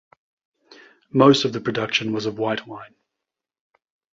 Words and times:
Most 1.11 1.45
of 1.45 1.53
the 1.53 1.61
production 1.61 2.11
was 2.11 2.25
of 2.25 2.39
white 2.39 2.65
wine. 2.65 2.95